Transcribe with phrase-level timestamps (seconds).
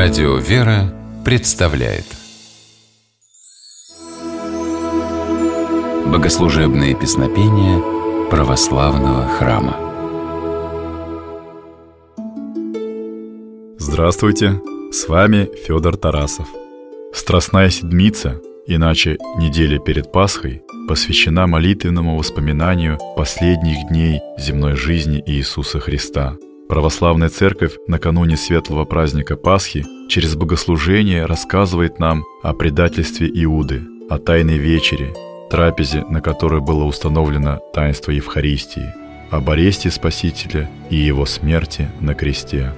[0.00, 2.04] Радио «Вера» представляет.
[6.06, 7.82] Богослужебные песнопения
[8.30, 9.76] православного храма.
[13.78, 14.60] Здравствуйте,
[14.92, 16.46] с вами Федор Тарасов.
[17.12, 26.36] Страстная седмица, иначе неделя перед Пасхой, посвящена молитвенному воспоминанию последних дней земной жизни Иисуса Христа–
[26.68, 34.58] Православная Церковь накануне светлого праздника Пасхи через богослужение рассказывает нам о предательстве Иуды, о тайной
[34.58, 35.14] вечере,
[35.50, 38.92] трапезе, на которой было установлено таинство Евхаристии,
[39.30, 42.74] об аресте Спасителя и его смерти на кресте.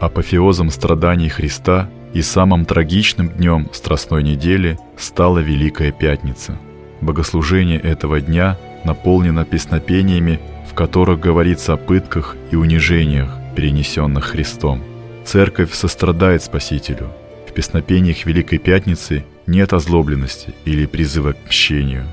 [0.00, 6.58] Апофеозом страданий Христа и самым трагичным днем Страстной недели стала Великая Пятница.
[7.00, 14.82] Богослужение этого дня наполнено песнопениями в которых говорится о пытках и унижениях, перенесенных Христом.
[15.24, 17.08] Церковь сострадает Спасителю.
[17.48, 22.06] В песнопениях Великой Пятницы нет озлобленности или призыва к мщению.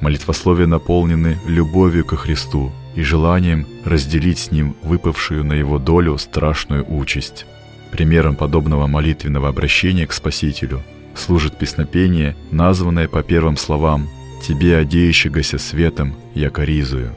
[0.00, 6.84] Молитвословия наполнены любовью ко Христу и желанием разделить с Ним выпавшую на Его долю страшную
[6.86, 7.46] участь.
[7.92, 10.82] Примером подобного молитвенного обращения к Спасителю
[11.14, 14.06] служит песнопение, названное по первым словам
[14.46, 17.16] «Тебе, одеющегося светом, я коризую».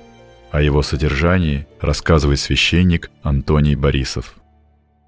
[0.51, 4.35] О его содержании рассказывает священник Антоний Борисов.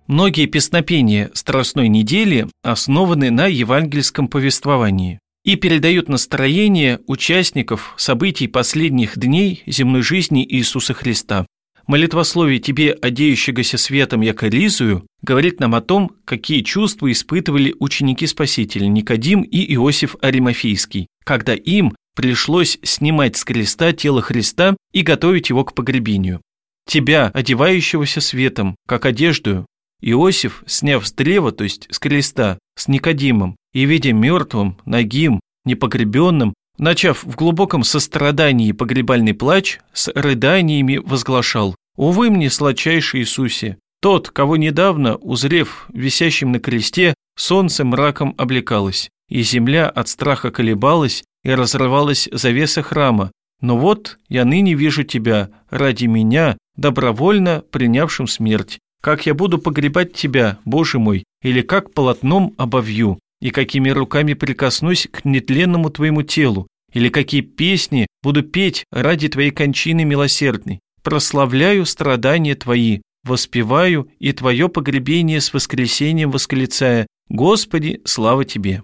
[0.07, 9.63] Многие песнопения Страстной недели основаны на евангельском повествовании и передают настроение участников событий последних дней
[9.65, 11.47] земной жизни Иисуса Христа.
[11.87, 18.85] Молитвословие «Тебе, одеющегося светом, я коризую» говорит нам о том, какие чувства испытывали ученики Спасителя
[18.87, 25.63] Никодим и Иосиф Аримофийский, когда им пришлось снимать с креста тело Христа и готовить его
[25.63, 26.41] к погребению.
[26.87, 29.65] Тебя, одевающегося светом, как одежду,
[30.01, 36.53] Иосиф, сняв с древа, то есть с креста, с Никодимом, и видя мертвым, нагим, непогребенным,
[36.77, 44.57] начав в глубоком сострадании погребальный плач, с рыданиями возглашал «Увы мне, сладчайший Иисусе, тот, кого
[44.57, 52.29] недавно, узрев висящим на кресте, солнце мраком облекалось, и земля от страха колебалась, и разрывалась
[52.31, 53.31] завеса храма.
[53.61, 58.79] Но вот я ныне вижу тебя, ради меня, добровольно принявшим смерть.
[59.01, 65.07] Как я буду погребать тебя, Боже мой, или как полотном обовью, и какими руками прикоснусь
[65.11, 70.79] к нетленному твоему телу, или какие песни буду петь ради твоей кончины милосердной.
[71.01, 78.83] Прославляю страдания твои, воспеваю и твое погребение с воскресением восклицая «Господи, слава тебе!»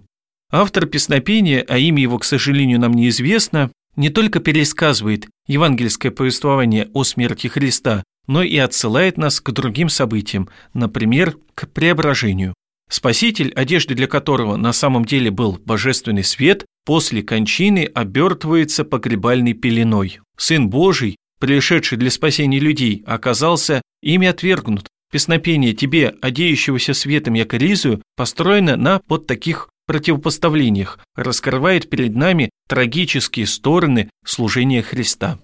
[0.50, 7.04] Автор песнопения, а имя его, к сожалению, нам неизвестно, не только пересказывает евангельское повествование о
[7.04, 12.54] смерти Христа, но и отсылает нас к другим событиям, например, к преображению.
[12.90, 20.20] Спаситель, одежды для которого на самом деле был божественный свет, после кончины обертывается погребальной пеленой.
[20.38, 24.88] Сын Божий, пришедший для спасения людей, оказался ими отвергнут.
[25.12, 34.10] Песнопение «Тебе, одеющегося светом якоризую» построено на вот таких противопоставлениях раскрывает перед нами трагические стороны
[34.24, 35.40] служения Христа.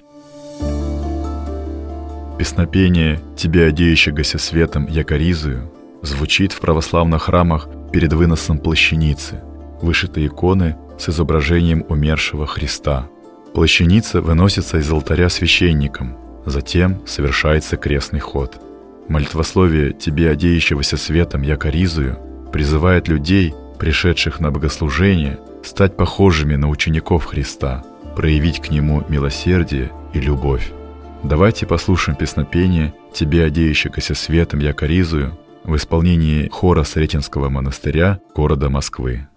[2.38, 5.72] Песнопение «Тебе, одеющегося светом, якоризую»
[6.02, 9.42] звучит в православных храмах перед выносом плащаницы,
[9.82, 13.08] вышитой иконы с изображением умершего Христа.
[13.54, 18.60] Плащаница выносится из алтаря священником, затем совершается крестный ход.
[19.08, 22.18] Молитвословие «Тебе, одеющегося светом, якоризую»
[22.52, 27.84] призывает людей пришедших на богослужение, стать похожими на учеников Христа,
[28.16, 30.72] проявить к Нему милосердие и любовь.
[31.24, 39.28] Давайте послушаем песнопение «Тебе, одеющегося светом, я коризую» в исполнении хора Сретенского монастыря города Москвы.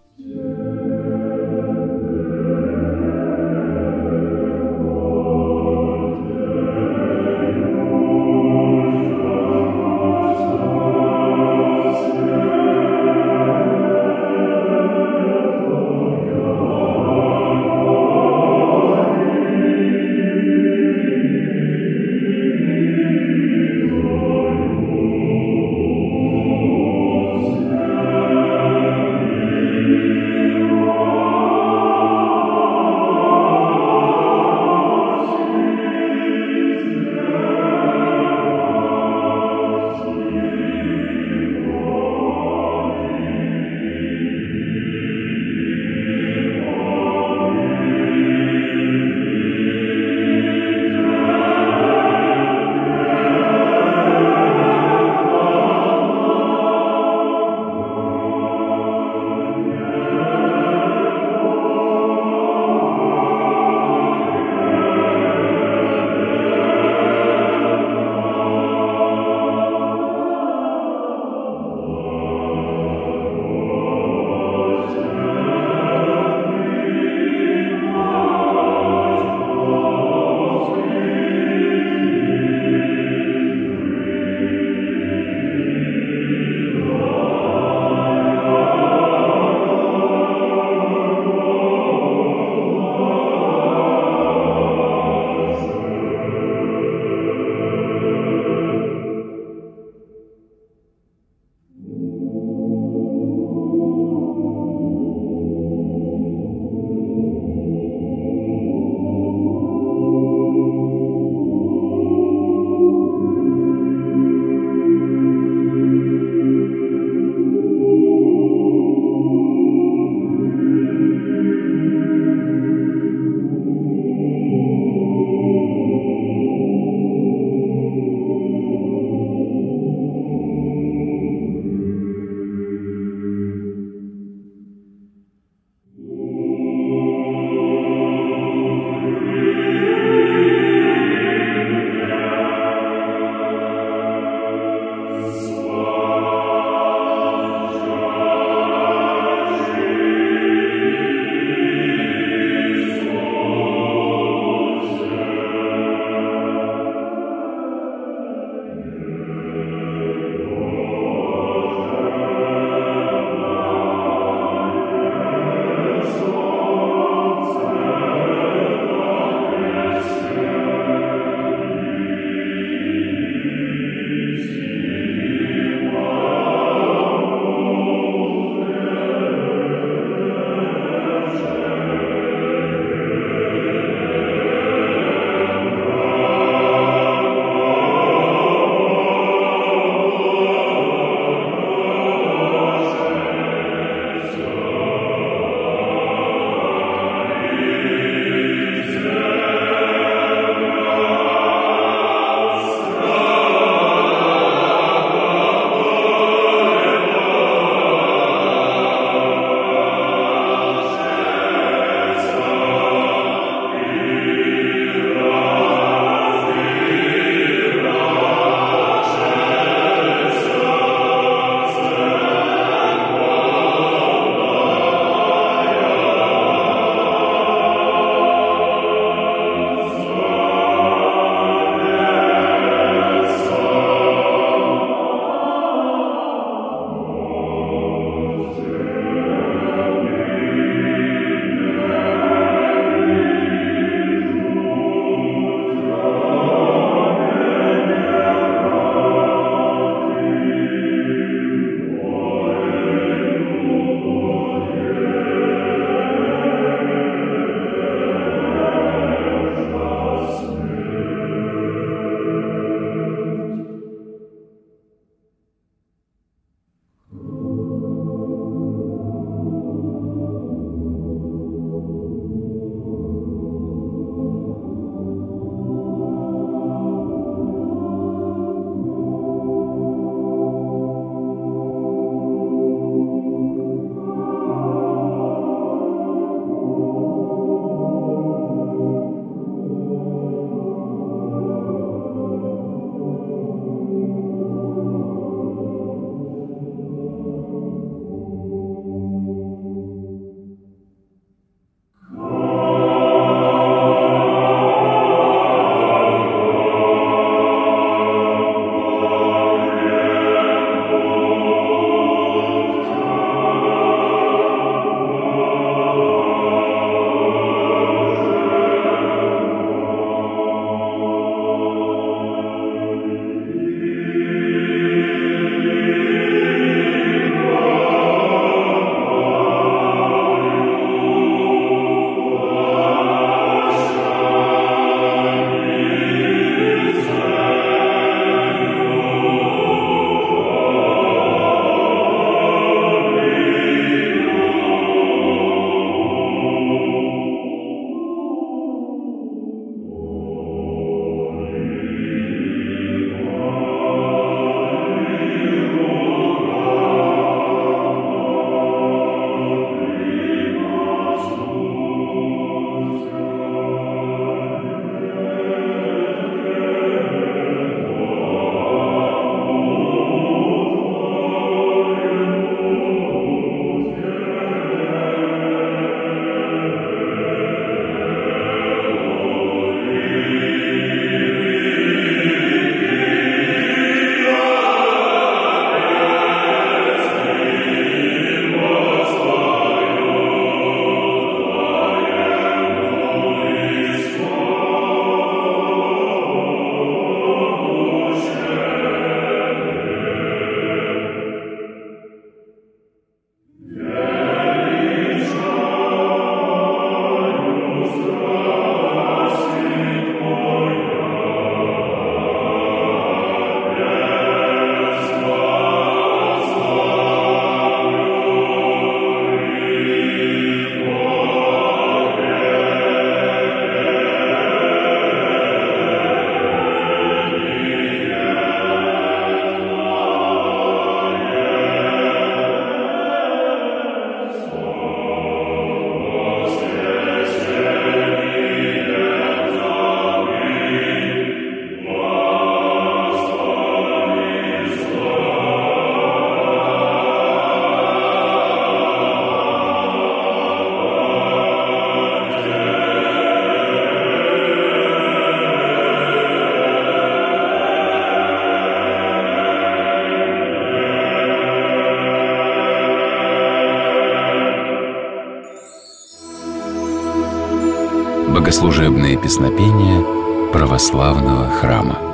[468.56, 470.02] Богослужебные песнопения
[470.50, 472.05] православного храма.